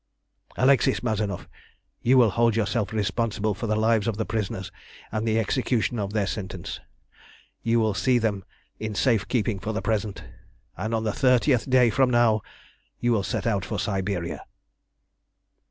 [0.57, 1.47] "Alexis Mazanoff,
[2.01, 4.71] you will hold yourself responsible for the lives of the prisoners,
[5.11, 6.79] and the execution of their sentence.
[7.61, 8.43] You will see them
[8.79, 10.23] in safe keeping for the present,
[10.75, 12.41] and on the thirtieth day from now
[12.99, 14.43] you will set out for Siberia."